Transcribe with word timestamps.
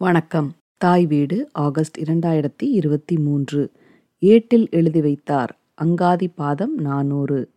வணக்கம். 0.00 0.52
தாய் 0.76 1.06
வீடு 1.06 1.48
ஆகஸ்ட் 1.52 1.98
இரண்டாயிரத்தி 1.98 2.62
இருபத்தி 2.62 3.18
மூன்று. 3.18 3.70
ஏட்டில் 4.18 4.68
எழுதி 4.70 5.00
வைத்தார் 5.00 5.58
அங்காதி 5.84 6.26
பாதம் 6.34 6.74
நானூறு. 6.76 7.50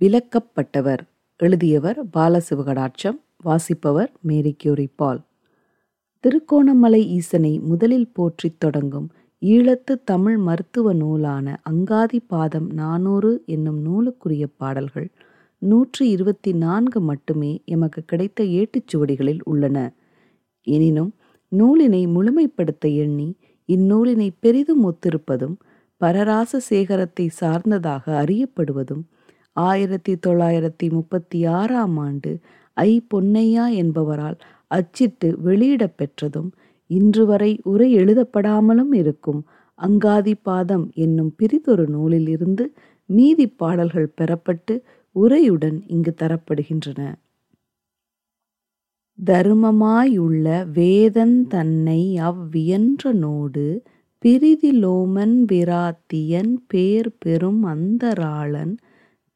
விலக்கப்பட்டவர் 0.00 0.98
எழுதியவர் 1.36 2.06
பாலசிவகடாட்சம் 2.06 3.20
வாசிப்பவர் 3.42 4.12
மேரி 4.20 4.54
கியூரி 4.58 4.88
பால். 4.96 5.20
திருக்கோணமலை 6.20 7.06
ஈசனை 7.06 7.58
முதலில் 7.58 8.12
போற்றித் 8.12 8.60
தொடங்கும் 8.60 9.08
ஈழத்து 9.40 9.94
தமிழ் 10.04 10.36
மருத்துவ 10.36 10.92
நூலான 10.92 11.60
அங்காதி 11.70 12.18
பாதம் 12.26 12.72
நானூறு 12.72 13.42
என்னும் 13.46 13.80
நூலுக்குரிய 13.84 14.44
பாடல்கள் 14.56 15.10
நூற்றி 15.58 16.08
இருபத்தி 16.08 16.52
நான்கு 16.52 17.00
மட்டுமே 17.00 17.62
எமக்கு 17.64 18.02
கிடைத்த 18.02 18.44
ஏட்டுச்சுவடிகளில் 18.44 19.40
உள்ளன. 19.44 19.92
எனினும் 20.62 21.14
நூலினை 21.56 22.02
முழுமைப்படுத்த 22.08 22.86
எண்ணி 22.96 23.28
இந்நூலினை 23.68 24.28
பெரிதும் 24.40 24.82
ஒத்திருப்பதும் 24.84 25.56
பரராச 26.00 26.60
சேகரத்தை 26.70 27.26
சார்ந்ததாக 27.40 28.04
அறியப்படுவதும் 28.22 29.04
ஆயிரத்தி 29.56 30.12
தொள்ளாயிரத்தி 30.26 30.86
முப்பத்தி 30.90 31.38
ஆறாம் 31.52 31.96
ஆண்டு 31.98 32.32
ஐ 32.76 32.92
பொன்னையா 33.14 33.66
என்பவரால் 33.74 34.38
அச்சிட்டு 34.70 35.28
வெளியிடப் 35.40 35.96
பெற்றதும் 35.96 36.50
இன்று 36.90 37.24
வரை 37.26 37.52
உரை 37.64 37.88
எழுதப்படாமலும் 37.96 38.92
இருக்கும் 38.94 39.40
அங்காதி 39.78 40.34
பாதம் 40.42 40.84
என்னும் 40.94 41.32
பிரிதொரு 41.36 41.86
நூலில் 41.88 42.28
இருந்து 42.28 42.64
மீதி 43.08 43.46
பாடல்கள் 43.56 44.14
பெறப்பட்டு 44.16 44.74
உரையுடன் 45.16 45.78
இங்கு 45.86 46.12
தரப்படுகின்றன. 46.20 47.00
தருமமாயுள்ள 49.18 50.46
வேதன் 50.72 51.36
தன்னை 51.48 52.00
அவ்வியன்ற 52.20 53.12
நோடு 53.18 53.66
பிரிதிலோமன் 54.24 55.36
விராத்தியன் 55.44 56.52
பேர் 56.66 57.10
பெறும் 57.18 57.62
அந்தராளன் 57.64 58.74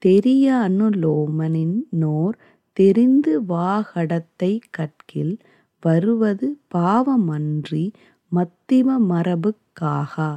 தெரிய 0.02 0.46
அனுலோமனின் 0.60 1.78
நோர் 1.98 2.36
தெரிந்து 2.76 3.32
வாகடத்தை 3.48 4.52
கற்கில் 4.70 5.34
வருவது 5.82 6.48
பாவமன்றி 6.74 7.84
மத்திம 8.32 8.96
மரபுக்காகா 9.08 10.30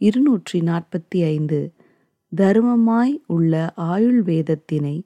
இருநூற்றி 0.00 0.58
நாற்பத்தி 0.60 1.18
ஐந்து 1.26 1.60
தருமமாய் 2.32 3.14
உள்ள 3.26 3.54
ஆயுள்வேதத்தினை 3.86 4.96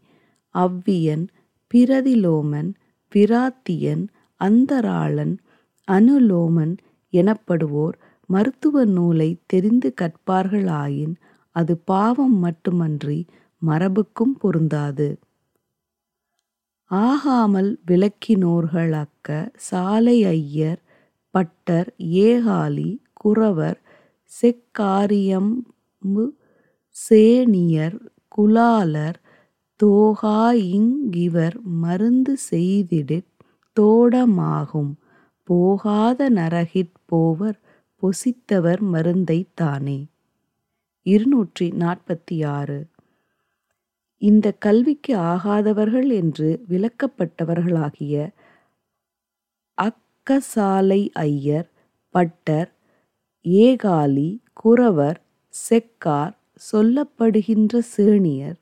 அவ்வியன் 0.54 1.24
பிரதிலோமன் 1.70 2.70
பிராத்தியன் 3.12 4.04
அந்தராளன் 4.40 5.34
அனுலோமன் 5.88 6.74
எனப்படுவோர் 7.12 7.96
மருத்துவ 8.28 8.84
நூலை 8.86 9.30
தெரிந்து 9.46 9.88
கற்பார்களாயின் 10.00 11.14
அது 11.56 11.74
பாவம் 11.84 12.36
மட்டுமன்றி 12.38 13.18
மரபுக்கும் 13.62 14.34
பொருந்தாது. 14.40 15.08
ஆகாமல் 16.90 17.70
விளக்கினோர்களக்க 17.86 19.28
சாலை 19.68 20.18
ஐயர் 20.30 20.80
பட்டர் 21.34 21.90
ஏகாலி 22.24 22.90
குறவர் 23.14 23.78
செக்காரியம்பு 24.32 26.24
சேனியர் 26.96 27.98
குலாலர் 28.36 29.18
தோகாயிங்கிவர் 29.82 31.60
மருந்து 31.62 32.36
செய்திடிற் 32.50 33.28
தோடமாகும். 33.76 34.92
போகாத 35.48 36.30
நரகிற் 36.30 36.94
போவர் 37.06 37.58
பொசித்தவர் 38.02 38.82
மருந்தைத் 38.92 39.52
தானே. 39.54 40.06
இருநூற்றி 41.06 41.70
நாற்பத்தி 41.70 42.46
ஆறு 42.46 42.86
இந்த 44.22 44.52
கல்விக்கு 44.52 45.16
ஆகாதவர்கள் 45.16 46.08
என்று 46.12 46.64
விலக்கப்பட்டவர்களாகிய 46.68 48.14
அக்கசாலை 49.78 51.08
ஐயர் 51.20 51.68
பட்டர் 52.14 52.70
ஏகாலி 53.44 54.30
குறவர் 54.52 55.20
செக்கார் 55.68 56.34
சொல்லப்படுகின்ற 56.72 57.82
சேணியர் 57.96 58.58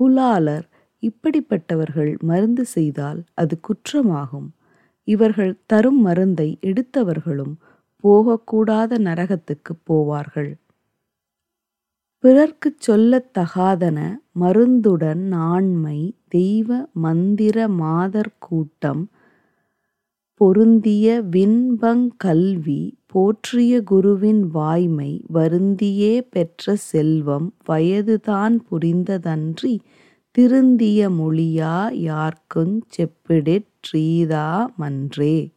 குலாலர் 0.00 0.66
இப்படிப்பட்டவர்கள் 1.02 2.18
மருந்து 2.18 2.64
செய்தால் 2.64 3.24
அது 3.34 3.60
குற்றமாகும். 3.60 4.48
இவர்கள் 5.08 5.58
தரும் 5.66 6.00
மருந்தை 6.00 6.58
எடுத்தவர்களும் 6.62 7.54
போகக்கூடாத 8.04 8.98
நரகத்துக்கு 8.98 9.72
போவார்கள். 9.90 10.50
பிறர்க்குச் 12.24 12.90
சொல்லத்தகாதன 12.90 13.98
மருந்துடன் 14.40 15.34
ஆண்மை 15.34 15.98
தெய்வ 16.28 16.88
மந்திர 16.92 17.68
மாதர் 17.68 18.34
கூட்டம் 18.38 19.02
பொருந்திய 20.40 21.22
வின்பங்கல்வி 21.30 22.92
போற்றிய 23.06 23.82
குருவின் 23.82 24.40
வாய்மை 24.40 25.24
வருந்தியே 25.34 26.20
பெற்ற 26.30 26.76
செல்வம் 26.76 27.54
வயதுதான் 27.68 28.60
புரிந்ததன்றி 28.70 29.78
திருந்திய 30.38 31.08
மொழியா 31.10 31.74
யார்க்குஞ் 32.00 32.80
செப்பிடிற் 32.96 33.66
றீதா 33.92 34.66
மன்றே. 34.76 35.52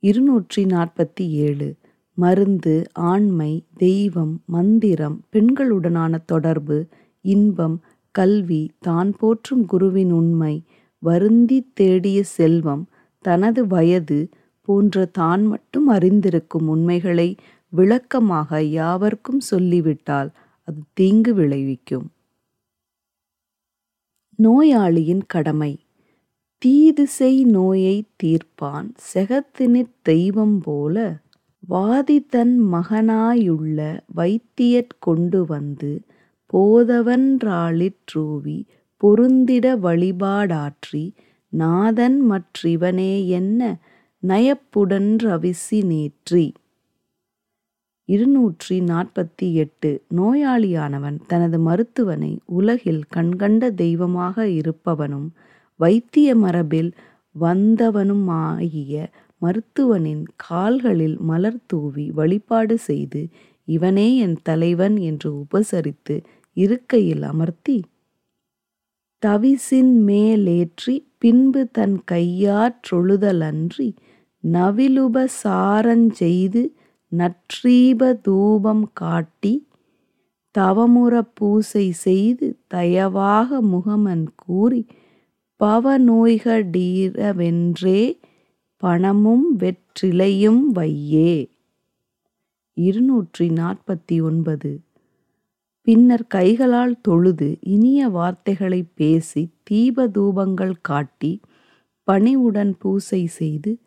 இருநூற்றி 0.00 0.64
நாற்பத்தி 0.64 1.28
ஏழு 1.28 1.76
மருந்து 2.14 2.84
ஆண்மை 2.92 3.64
தெய்வம் 3.76 4.42
மந்திரம் 4.46 5.24
பெண்களுடனான 5.32 6.18
தொடர்பு 6.26 6.86
இன்பம் 7.20 7.80
கல்வி 8.10 8.70
தான் 8.78 9.14
போற்றும் 9.18 9.64
குருவின் 9.64 10.12
உண்மை 10.12 10.62
வருந்தி 10.98 11.70
தேடிய 11.74 12.22
செல்வம் 12.22 12.86
தனது 13.24 13.66
வயது 13.66 14.28
போன்ற 14.68 15.08
தான் 15.12 15.42
மட்டும் 15.42 15.88
அறிந்திருக்கும் 15.88 16.68
உண்மைகளை 16.68 17.36
விளக்கமாக 17.72 18.62
யாவர்க்கும் 18.62 19.40
சொல்லிவிட்டால் 19.40 20.30
அது 20.68 20.82
தீங்கு 20.92 21.34
விளைவிக்கும். 21.34 22.10
நோயாளியின் 24.38 25.26
கடமை. 25.26 25.78
தீது 26.62 27.06
செய் 27.06 27.44
நோயை 27.44 28.04
தீர்ப்பான் 28.22 28.94
செகத்தினிற் 29.14 29.94
தெய்வம் 30.02 30.60
போல 30.60 31.18
வாதி 31.68 32.28
தன் 32.28 32.72
மகனாயுள்ள 32.72 34.00
வைத்தியற் 34.14 34.98
கொண்டு 34.98 35.46
வந்து 35.46 36.00
போதவன்றாளிற்றூவி 36.52 38.66
பொருந்திட 39.00 39.78
வழிபாடாற்றி 39.78 41.14
நாதன் 41.52 42.30
மற்றிவனே 42.30 43.26
என்ன 43.26 43.78
நயப்புடன்றவிசி 44.22 45.82
நேற்றி. 45.84 46.52
இருநூற்றி 48.04 48.80
நாற்பத்தி 48.80 49.52
எட்டு 49.52 50.04
நோயாளியானவன் 50.16 51.18
தனது 51.26 51.58
மருத்துவனை 51.58 52.38
உலகில் 52.44 53.02
கண்கண்ட 53.16 53.70
தெய்வமாக 53.70 54.46
இருப்பவனும் 54.46 55.28
வைத்திய 55.76 56.36
மரபில் 56.36 56.92
வந்தவனுமாகிய 57.40 59.06
மருத்துவனின் 59.42 60.24
கால்களில் 60.36 61.16
மலர் 61.18 61.60
தூவி 61.66 62.10
வழிபாடு 62.10 62.78
செய்து 62.78 63.28
இவனே 63.64 64.16
என் 64.16 64.36
தலைவன் 64.42 64.96
என்று 64.96 65.32
உபசரித்து 65.34 66.22
இருக்கையில் 66.54 67.22
அமர்த்தி 67.22 67.82
தவிசின் 69.22 70.06
மேலேற்றி 70.06 71.09
பின்பு 71.20 71.70
தன் 71.70 72.02
கையாற்றொழுதலன்றி 72.10 73.94
நவிலுபசாரஞ்செய்து 74.42 76.70
நற்றீப 77.12 78.20
தூபம் 78.20 78.92
காட்டி 78.92 79.68
தவமுற 80.58 81.22
பூசை 81.34 81.92
செய்து 82.04 82.58
தயவாக 82.74 83.60
முகமன் 83.60 84.34
கூறி 84.34 84.86
பவநோய்கடீரவென்றே 85.60 88.18
பணமும் 88.76 89.58
வெற்றிலையும் 89.58 90.64
வையே. 90.74 91.50
இருநூற்றி 92.76 93.48
நாற்பத்தி 93.48 94.22
ஒன்பது 94.22 94.80
பின்னர் 95.90 96.26
கைகளால் 96.26 97.00
தொழுது 97.00 97.58
இனிய 97.60 98.08
வார்த்தைகளை 98.08 98.84
பேசி 98.94 99.48
தீப 99.62 100.06
தூபங்கள் 100.06 100.74
காட்டி 100.80 101.40
பணிவுடன் 102.04 102.74
பூசை 102.78 103.26
செய்து 103.26 103.78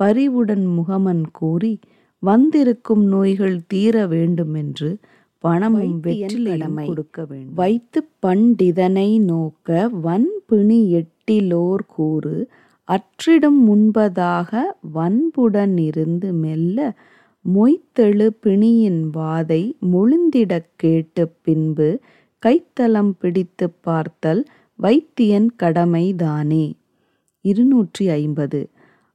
பரிவுடன் 0.00 0.66
முகமன் 0.66 1.22
கூறி 1.32 1.78
வந்திருக்கும் 2.22 3.04
நோய்கள் 3.04 3.60
தீர 3.66 4.06
வேண்டுமென்று 4.06 4.90
பணமும் 5.38 6.02
வெற்றிலையும் 6.02 6.86
கொடுக்க 6.86 7.24
வேண்டும். 7.24 7.54
வைத்து 7.54 8.08
பண்டிதனை 8.26 9.20
நோக்க 9.20 9.88
வன் 9.88 10.30
பிணி 10.46 10.94
எட்டிலோர் 10.94 11.86
கூறு 11.86 12.36
அற்றிடும் 12.88 13.60
முன்பதாக 13.68 14.50
வன்புடன் 14.92 15.78
இருந்து 15.78 16.32
மெல்ல 16.32 16.78
மொய்த்தெழு 17.44 18.26
பிணியின் 18.42 19.00
வாதை 19.14 19.62
மொழிந்திடக் 19.92 20.70
கேட்டு 20.76 21.28
பின்பு 21.42 21.88
கைத்தலம் 22.42 23.10
பிடித்துப் 23.18 23.82
பார்த்தல் 23.82 24.42
வைத்தியன் 24.82 25.48
கடமைதானே 25.62 26.64
இருநூற்றி 27.44 28.08
ஐம்பது. 28.08 28.60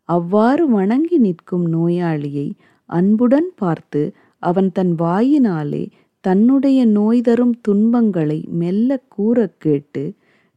அவ்வாறு 0.09 0.69
வணங்கி 0.69 1.17
நிற்கும் 1.17 1.73
நோயாளியை 1.73 2.47
அன்புடன் 2.89 3.51
பார்த்து 3.55 4.01
அவன் 4.43 4.71
தன் 4.71 4.95
வாயினாலே 4.99 5.83
தன்னுடைய 6.23 6.85
நோய் 6.85 7.21
தரும் 7.21 7.55
துன்பங்களை 7.61 8.45
மெல்ல 8.51 8.99
கூறக் 9.09 9.59
கேட்டு 9.59 10.03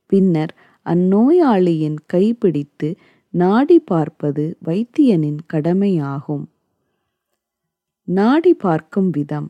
பின்னர் 0.07 0.55
அந்நோயாளியின் 0.87 1.99
கைப்பிடித்து 2.13 2.89
நாடி 3.35 3.79
பார்ப்பது 3.81 4.57
வைத்தியனின் 4.65 5.41
கடமையாகும். 5.47 6.45
நாடி 8.11 8.55
பார்க்கும் 8.55 9.11
விதம். 9.11 9.49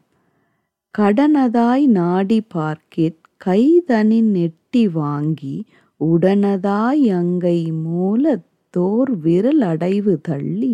கடனதாய் 0.99 1.87
நாடி 1.87 2.41
பார்க்கிற் 2.55 3.17
கைதனின் 3.45 4.31
நெட்டி 4.31 4.89
வாங்கி 4.93 5.57
உடனதாய் 6.01 7.07
அங்கை 7.11 7.73
மூலத் 7.73 8.49
தோர் 8.71 9.13
விரல் 9.21 9.63
அடைவு 9.63 10.21
தள்ளி 10.21 10.73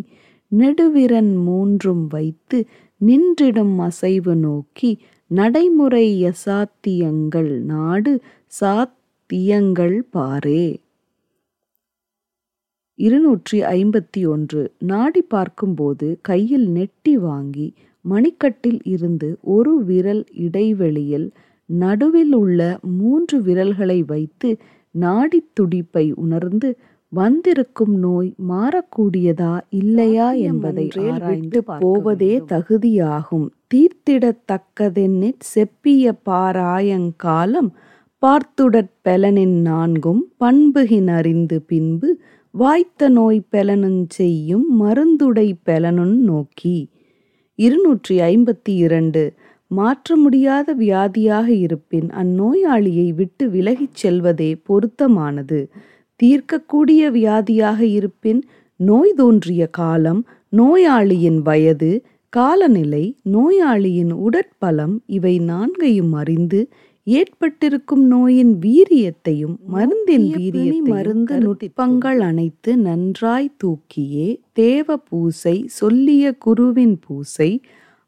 நெடுவிரன் 0.48 1.34
மூன்றும் 1.42 2.06
வைத்து 2.06 2.58
நின்றிடும் 3.06 3.76
அசைவு 3.78 4.34
நோக்கி 4.36 4.90
நடைமுறை 5.26 6.06
யசாத்தியங்கள் 6.24 7.52
நாடு 7.72 8.20
சாத்தியங்கள் 8.60 9.96
பாரே. 10.12 10.66
இருநூற்றி 12.98 13.60
ஐம்பத்தி 13.60 14.26
ஒன்று 14.26 14.72
நாடி 14.78 15.22
பார்க்கும்போது 15.22 16.18
கையில் 16.22 16.68
நெட்டி 16.68 17.12
வாங்கி 17.12 17.74
மணிக்கட்டில் 18.04 18.80
இருந்து 18.84 19.38
ஒரு 19.40 19.84
விரல் 19.84 20.24
இடைவெளியில் 20.30 21.32
நடுவில் 21.66 22.32
உள்ள 22.32 22.78
மூன்று 22.82 23.42
விரல்களை 23.42 24.02
வைத்து 24.02 24.56
நாடித் 24.94 25.50
துடிப்பை 25.52 26.12
உணர்ந்து 26.12 26.78
வந்திருக்கும் 27.08 27.94
நோய் 27.98 28.34
மாறக்கூடியதா 28.48 29.60
இல்லையா 29.68 30.32
என்பதை 30.32 30.90
ஆராய்ந்து 31.10 31.64
போவதே 31.78 32.38
தகுதியாகும். 32.38 33.46
தீர்த்திடத்தக்கதென்னிற் 33.74 35.42
செப்பிய 35.54 36.12
பாராயங்காலம் 36.24 37.70
பார்த்துடற் 38.22 38.92
பெலனின் 39.04 39.60
நான்கும் 39.60 40.32
பண்புகினறிந்து 40.40 41.58
பின்பு 41.66 42.20
வாய்த்த 42.58 43.08
நோய் 43.08 43.42
பெலனுஞ் 43.52 44.04
செய்யும் 44.08 44.80
மருந்துடை 44.80 45.52
பெலனுன் 45.66 46.16
நோக்கி. 46.16 46.88
இருநூற்றி 47.54 48.18
ஐம்பத்தி 48.20 48.68
இரண்டு. 48.68 49.34
மாற்ற 49.68 50.16
முடியாத 50.16 50.74
வியாதியாக 50.74 51.48
இருப்பின் 51.48 52.08
அந்நோயாளியை 52.10 53.14
விட்டு 53.14 53.48
விலகிச் 53.48 53.94
செல்வதே 53.94 54.56
பொருத்தமானது. 54.62 55.68
தீர்க்கக்கூடிய 56.22 57.10
வியாதியாக 57.10 57.80
இருப்பின் 57.80 58.42
நோய் 58.76 59.12
தோன்றிய 59.12 59.66
காலம் 59.66 60.26
நோயாளியின் 60.56 61.38
வயது 61.38 62.04
காலநிலை 62.28 63.16
நோயாளியின் 63.22 64.14
உடற்பலம் 64.14 64.98
இவை 65.06 65.38
நான்கையும் 65.38 66.12
அறிந்து 66.12 66.68
ஏற்பட்டிருக்கும் 67.06 68.06
நோயின் 68.06 68.58
வீரியத்தையும் 68.58 69.56
மருந்தின் 69.72 70.26
வீரியத்தை 70.34 70.80
மருந்து 70.80 71.38
நுட்பங்கள் 71.38 72.18
அனைத்து 72.18 72.76
நன்றாய் 72.76 73.54
தூக்கியே 73.64 74.40
தேவ 74.52 74.96
பூசை 74.96 75.64
சொல்லிய 75.66 76.34
குருவின் 76.36 76.98
பூசை 77.06 77.60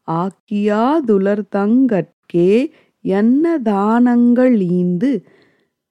ஆக்கியாதுலர் 0.09 1.43
தங்கட்கே 1.57 2.71
என்ன 3.01 3.59
தானங்கள் 3.59 4.61
ஈந்து 4.61 5.25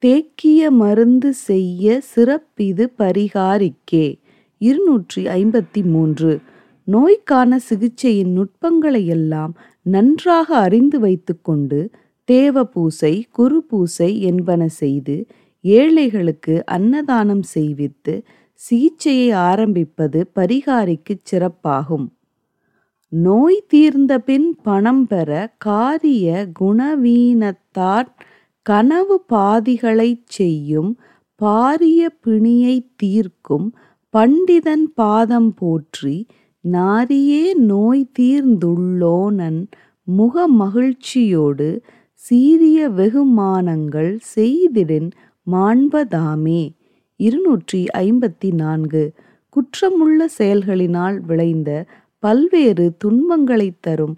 தேக்கிய 0.05 0.69
மருந்து 0.69 1.33
செய்ய 1.33 2.01
சிறப்பிது 2.15 2.87
பரிகாரிக்கே. 2.97 4.19
இருநூற்றி 4.57 5.25
ஐம்பத்தி 5.25 5.83
மூன்று 5.83 6.39
நோய்க்கான 6.83 7.59
சிகிச்சையின் 7.69 8.31
நுட்பங்களை 8.31 9.05
எல்லாம் 9.05 9.57
நன்றாக 9.81 10.57
அறிந்து 10.57 10.99
வைத்துக்கொண்டு 10.99 11.89
தேவ 12.29 12.63
பூசை 12.65 13.25
குரு 13.31 13.63
பூசை 13.63 14.21
என்பன 14.21 14.67
செய்து 14.67 15.15
ஏழைகளுக்கு 15.63 16.65
அன்னதானம் 16.65 17.43
செய்வித்து 17.55 18.13
சிகிச்சையை 18.61 19.29
ஆரம்பிப்பது 19.33 20.19
பரிகாரிக்குச் 20.35 21.25
சிறப்பாகும். 21.31 22.07
நோய் 23.11 23.63
தீர்ந்த 23.67 24.19
பின் 24.19 24.55
பணம் 24.63 25.07
பெற 25.07 25.29
காரிய 25.57 26.47
குணவீனத்தார் 26.59 28.09
கனவு 28.65 29.25
பாதிகளைச் 29.33 30.27
செய்யும் 30.27 30.91
பாரிய 31.41 32.01
பிணியை 32.21 32.75
தீர்க்கும் 32.95 33.67
பண்டிதன் 34.13 34.87
பாதம் 34.95 35.53
போற்றி 35.55 36.17
நாரியே 36.63 37.53
நோய் 37.53 38.11
தீர்ந்துள்ளோனன் 38.19 39.61
முக 40.07 40.47
மகிழ்ச்சியோடு 40.47 41.69
சீரிய 42.21 42.89
வெகுமானங்கள் 42.89 44.19
செய்திடின் 44.35 45.09
மாண்பதாமே. 45.51 46.61
இருநூற்றி 47.19 47.85
ஐம்பத்தி 47.97 48.53
நான்கு. 48.53 49.03
குற்றமுள்ள 49.53 50.25
செயல்களினால் 50.37 51.19
விளைந்த 51.19 51.69
பல்வேறு 52.19 52.95
துன்பங்களைத் 52.97 53.81
தரும் 53.81 54.15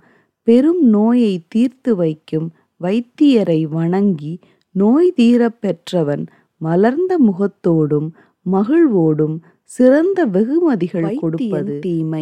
பெரும் 0.47 0.81
நோயை 0.81 1.43
தீர்த்து 1.47 1.95
வைக்கும் 1.95 2.47
வைத்தியரை 2.81 3.61
வணங்கி 3.69 4.39
நோய் 4.71 5.11
தீரப் 5.11 5.61
பெற்றவன் 5.61 6.25
மலர்ந்த 6.57 7.19
முகத்தோடும் 7.19 8.09
மகிழ்வோடும் 8.51 9.37
சிறந்த 9.63 10.25
வெகுமதிகள் 10.25 11.15
கொடுப்பது 11.15 11.79
தீமை 11.79 12.21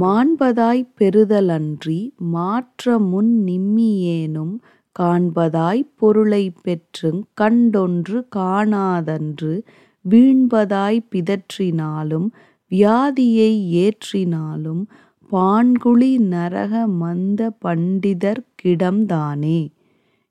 மாண்பதாய் 0.00 0.88
பெறுதலன்றி 1.00 2.00
மாற்ற 2.16 2.98
முன் 2.98 3.42
நிம்மியேனும் 3.46 4.54
காண்பதாய் 4.98 5.90
பொருளை 5.96 6.52
பெற்றுங் 6.64 7.22
கண்டொன்று 7.40 8.24
காணாதன்று 8.36 9.62
வீண்பதாய் 10.10 11.00
பிதற்றினாலும் 11.10 12.28
வியாதியை 12.70 13.76
ஏற்றினாலும் 13.76 14.86
பான்குழி 15.32 16.18
நரக 16.18 16.86
மந்த 16.86 17.56
பண்டிதர்க்கிடம்தானே 17.64 19.68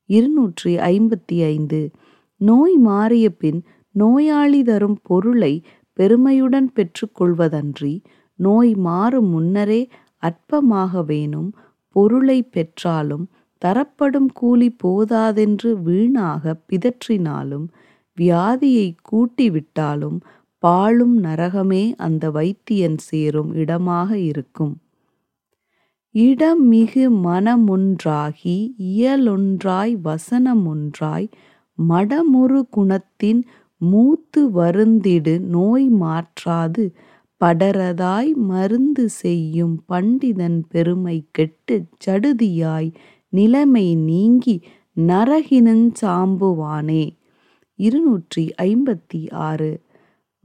இருநூற்றி 0.06 0.76
ஐம்பத்தி 0.76 1.28
ஐந்து. 1.28 1.92
நோய் 2.38 2.78
மாறிய 2.78 3.30
பின் 3.30 3.64
நோயாளி 3.92 4.64
தரும் 4.64 5.00
பொருளை 5.04 5.64
பெருமையுடன் 5.94 6.72
பெற்றுக்கொள்வதன்றி 6.76 8.02
நோய் 8.36 8.76
மாறும் 8.76 9.28
முன்னரே 9.28 9.88
அற்பமாகவேனும் 10.24 11.50
பொருளை 11.96 12.44
பெற்றாலும் 12.44 13.30
தரப்படும் 13.62 14.30
கூலி 14.34 14.76
போதாதென்று 14.84 15.70
வீணாக 15.82 16.56
பிதற்றினாலும் 16.70 17.68
வியாதியை 18.18 18.88
கூட்டிவிட்டாலும் 19.12 20.18
பாழும் 20.64 21.24
நரகமே 21.24 21.84
அந்த 21.98 22.30
வைத்தியன் 22.32 22.98
சேரும் 22.98 23.54
இடமாக 23.54 24.10
இருக்கும். 24.20 24.76
இடம் 26.16 26.68
மிகு 26.68 27.06
மனமொன்றாகி 27.24 28.56
இயலொன்றாய் 28.92 29.96
வசனமொன்றாய் 30.04 31.28
மடமுறு 31.78 32.62
குணத்தின் 32.78 33.42
மூத்து 33.82 34.42
வருந்திடு 34.56 35.40
நோய் 35.40 35.90
மாற்றாது 36.02 36.86
படரதாய் 37.42 38.32
மருந்து 38.44 39.10
செய்யும் 39.10 39.76
பண்டிதன் 39.90 40.60
பெருமை 40.70 41.18
கெட்டுச் 41.32 41.92
சடுதியாய் 42.06 42.90
நிலைமை 43.36 43.96
நீங்கி 43.96 44.56
நரகினுஞ் 44.98 45.88
சாம்புவானே. 46.02 47.04
இருநூற்றி 47.80 48.44
ஐம்பத்தி 48.62 49.22
ஆறு. 49.48 49.72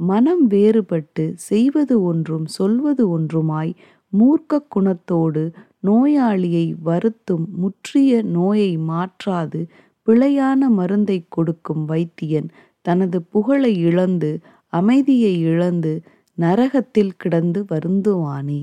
மனம் 0.00 0.50
வேறுபட்டு 0.50 1.24
செய்வது 1.48 1.94
ஒன்றும் 2.02 2.46
சொல்வது 2.46 3.02
ஒன்றுமாய் 3.10 3.72
மூர்க்க 4.12 4.58
குணத்தோடு 4.74 5.42
நோயாளியை 5.82 6.66
வருத்தும் 6.84 7.46
முற்றிய 7.56 8.22
நோயை 8.22 8.72
மாற்றாது 8.78 9.60
பிழையான 10.06 10.68
மருந்தை 10.68 11.18
கொடுக்கும் 11.28 11.84
வைத்தியன் 11.88 12.48
தனது 12.80 13.18
புகழை 13.22 13.72
இழந்து 13.78 14.30
அமைதியை 14.72 15.34
இழந்து 15.40 15.92
நரகத்தில் 16.38 17.16
கிடந்து 17.16 17.60
வருந்துவானே. 17.72 18.60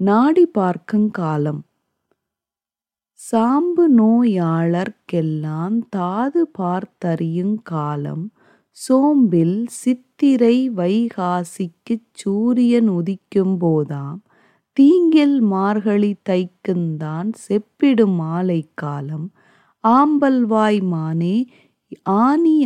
நாடி 0.00 0.44
பார்க்கும் 0.46 1.10
காலம் 1.10 1.65
சாம்பு 3.26 3.84
நோயாளர்க்கெல்லாந் 3.96 5.78
தாது 5.88 6.42
பார்த்தறியுங் 6.58 7.56
காலம் 7.62 8.24
சோம்பில் 8.76 9.56
சித்திரை 9.76 10.56
வைகாசிக்குச் 10.76 12.08
சூரியன் 12.12 12.90
உதிக்கும் 12.90 13.54
போதாம் 13.60 14.20
தீங்கில் 14.76 15.38
மார்கழி 15.50 16.12
தைக்குந்தான் 16.28 17.30
செப்பிடும் 17.42 18.16
மாலை 18.16 18.60
காலம் 18.74 19.26
ஆம்பல்வாய் 19.84 20.80
மானே 20.92 21.36
ஆனி 22.16 22.56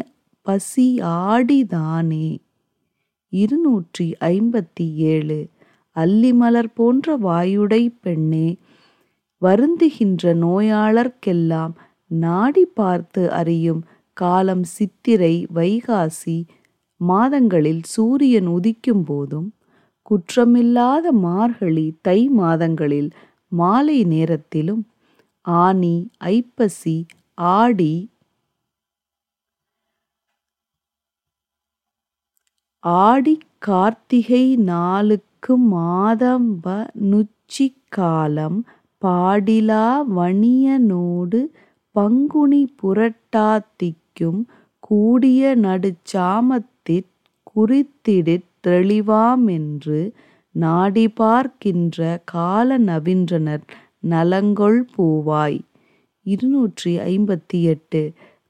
பசி 0.46 0.88
ஆடிதானே 1.22 2.28
இருநூற்றி 3.32 4.08
ஐம்பத்தி 4.28 4.88
ஏழு 5.08 5.40
அல்லிமலர் 5.96 6.72
போன்ற 6.74 7.16
வாயுடை 7.18 7.82
பெண்ணே 8.02 8.48
வருந்துகின்ற 9.42 10.32
நோயாளர்க்கெல்லாம் 10.40 11.74
நாடி 12.10 12.64
பார்த்து 12.74 13.22
அறியும் 13.32 13.82
காலம் 14.16 14.64
சித்திரை 14.70 15.34
வைகாசி 15.54 16.38
மாதங்களில் 17.00 17.82
சூரியன் 17.90 18.48
உதிக்கும் 18.48 19.04
போதும் 19.04 19.48
குற்றமில்லாத 20.10 21.06
மார்கழி 21.22 21.86
தை 22.08 22.20
மாதங்களில் 22.32 23.10
மாலை 23.52 23.98
நேரத்திலும் 24.04 24.82
ஆனி 25.46 25.94
ஐப்பசி 26.30 26.96
ஆடி 27.52 27.94
ஆடி 33.04 33.34
கார்த்திகை 33.66 34.44
நாளுக்கு 34.64 35.54
மாதம்ப 35.70 36.66
நுச்சி 37.10 37.66
காலம் 37.92 38.58
பாடிலா 39.02 39.84
வணியனோடு 40.16 41.38
பங்குனி 41.94 42.62
புரட்டாத்திக்கும் 42.82 44.40
கூடிய 44.78 45.56
நடுச்சாமத்திற் 45.56 47.08
குறித்திடிற் 47.50 48.46
தெளிவாமென்று 48.66 50.00
நாடி 50.54 51.08
பார்க்கின்ற 51.10 52.00
கால 52.24 52.78
நவின்றனர் 52.80 53.64
நலங்கொள் 54.10 54.80
பூவாய். 54.94 55.58
இருநூற்றி 56.26 56.98
ஐம்பத்தி 57.08 57.62
எட்டு 57.64 58.02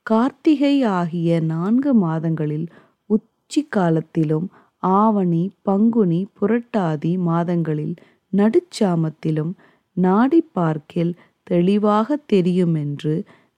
கார்த்திகை 0.06 0.74
ஆகிய 0.98 1.40
நான்கு 1.44 1.94
மாதங்களில் 1.94 2.66
உச்சி 3.10 3.62
காலத்திலும் 3.68 4.46
ஆவணி 4.82 5.44
பங்குனி 5.62 6.26
புரட்டாதி 6.38 7.18
மாதங்களில் 7.20 7.94
நடுச்சாமத்திலும் 8.32 9.52
நாடி 10.00 10.40
பார்க்கில் 10.52 11.12
தெளிவாக 11.46 12.16
தெரியுமென்று 12.32 13.14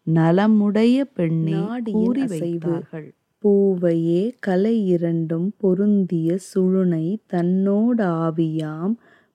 நலமுடைய 0.06 0.96
பெண்ணே 1.14 1.60
கூறி 1.92 2.22
வைத்தார்கள் 2.26 3.08
பூவையே 3.44 4.22
கலை 4.40 4.76
இரண்டும் 4.88 5.48
பொருந்திய 5.56 6.36
சுழுனை 6.48 7.06
தன்னோடாவியாம் 7.32 8.94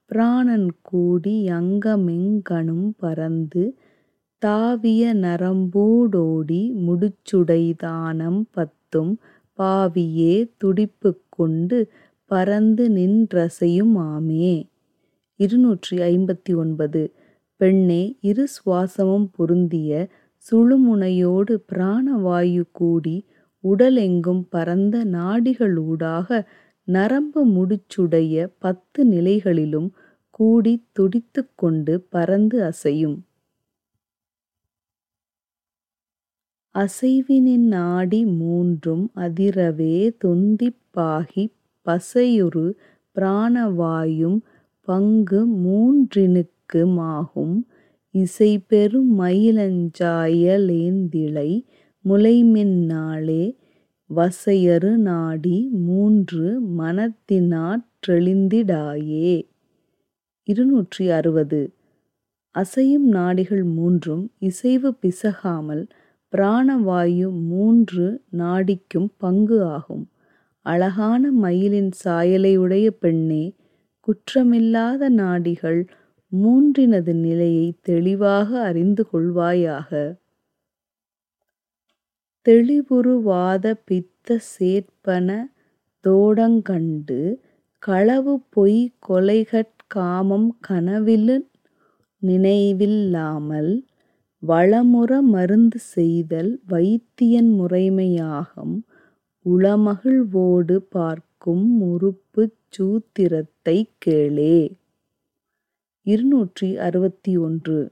பிராணன் 0.10 0.70
கூடி 0.82 1.36
அங்கமெங்கணும் 1.52 2.88
பரந்து 3.02 3.64
தாவிய 4.42 5.04
நரம்பூடோடி 5.24 6.62
முடிச்சுடைதானம் 6.86 8.42
பத்தும் 8.52 9.14
பாவியே 9.60 10.34
துடிப்பு 10.58 11.12
கொண்டு 11.30 11.78
பரந்து 12.32 12.86
நின்றசையுமாமே. 12.90 14.50
இருநூற்றி 15.40 15.98
ஐம்பத்தி 15.98 16.56
ஒன்பது. 16.56 17.02
பெண்ணே 17.62 18.18
இரு 18.22 18.48
சுவாசமும் 18.56 19.28
பொருந்திய 19.32 19.92
சுழுமுனையோடு 20.46 21.54
பிராணவாயு 21.72 22.64
கூடி 22.72 23.16
உடலெங்கும் 23.64 24.44
பரந்த 24.50 25.06
நாடிகளூடாக 25.06 26.30
நரம்பு 26.88 27.42
முடிச்சுடைய 27.48 28.36
பத்து 28.60 29.06
நிலைகளிலும் 29.06 29.90
கூடி 30.30 30.74
துடித்து 30.92 31.42
கொண்டு 31.56 31.94
பறந்து 32.10 32.58
அசையும். 32.64 33.18
அசைவினின் 36.76 37.68
நாடி 37.68 38.26
மூன்றும் 38.26 39.12
அதிரவே 39.16 39.96
தொந்திப்பாகி 40.26 41.46
பசையுறு 41.86 42.68
பிராணவாயும் 43.16 44.38
பங்கு 44.88 45.48
மூன்றினுக்கு 45.66 46.84
மாகும் 46.98 47.66
இசைபெறும் 48.16 49.20
முலைமின் 49.20 51.50
முலைமின்னாளே 52.06 53.56
வசையறு 54.10 54.98
நாடி 55.08 55.70
மூன்று 55.86 56.76
மனத்தினாற்றெழிந்திடாயே 56.78 59.46
இருநூற்றி 60.48 61.10
அறுபது 61.10 61.74
அசையும் 62.56 63.12
நாடிகள் 63.12 63.66
மூன்றும் 63.78 64.32
இசைவு 64.40 64.96
பிசகாமல் 64.96 65.88
பிராணவாயு 66.34 67.48
மூன்று 67.48 68.24
நாடிக்கும் 68.38 69.12
பங்கு 69.18 69.76
ஆகும். 69.76 70.08
அழகான 70.66 71.32
மயிலின் 71.44 71.92
சாயலையுடைய 72.06 72.88
பெண்ணே 73.00 73.56
குற்றமில்லாத 74.08 75.10
நாடிகள் 75.10 75.80
மூன்றினது 76.32 77.14
நிலையை 77.16 77.68
தெளிவாக 77.82 78.50
அறிந்து 78.62 79.04
கொள்வாயாக. 79.14 79.92
தெளிவுருவாத 82.46 83.74
பித்த 83.86 84.38
சேர்ப்பன 84.54 85.30
தோடங்கண்டு 86.06 87.20
களவு 87.84 88.36
பொய் 88.50 88.82
கொலைகட் 89.08 89.76
காமம் 89.88 90.50
கனவிலு 90.68 91.38
நினைவில்லாமல் 92.22 93.74
வளமுற 94.44 95.12
மருந்து 95.22 95.80
செய்தல் 95.96 96.52
வைத்தியன் 96.70 97.52
முறைமையாகும் 97.60 98.76
உளமகிழ்வோடு 99.46 100.78
பார்க்கும் 101.48 101.82
உறுப்புச் 101.82 102.58
சூத்திரத்தைக் 102.70 103.94
கேளே. 104.06 104.56
இருநூற்றி 106.02 106.78
அறுபத்தி 106.78 107.38
ஒன்று 107.38 107.92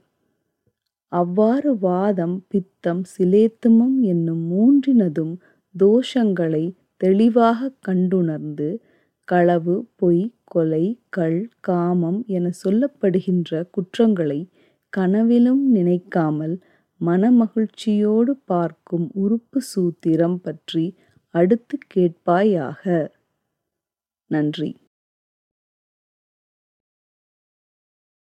அவ்வாறு 1.08 1.78
வாதம் 1.78 2.44
பித்தம் 2.48 3.02
சிலேத்துமம் 3.18 4.00
என்னும் 4.00 4.42
மூன்றினதும் 4.52 5.36
தோஷங்களை 5.74 6.64
தெளிவாகக் 6.96 7.78
கண்டுணர்ந்து 7.88 8.68
களவு 9.24 9.88
பொய் 9.96 10.34
கொலை 10.44 11.00
கள் 11.08 11.48
காமம் 11.60 12.24
என 12.26 12.50
சொல்லப்படுகின்ற 12.64 13.70
குற்றங்களை 13.70 14.48
கனவிலும் 14.88 15.70
நினைக்காமல் 15.70 16.58
மனமகிழ்ச்சியோடு 17.00 18.30
பார்க்கும் 18.44 19.10
உறுப்பு 19.14 19.60
சூத்திரம் 19.74 20.38
பற்றி 20.42 20.94
அடுத்து 21.34 21.78
கேட்பாயாக. 21.94 23.14
நன்றி. 24.28 24.68